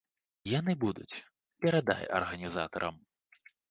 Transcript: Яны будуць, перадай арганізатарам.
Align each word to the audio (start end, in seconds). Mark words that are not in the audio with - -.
Яны 0.59 0.75
будуць, 0.85 1.21
перадай 1.67 2.03
арганізатарам. 2.23 2.95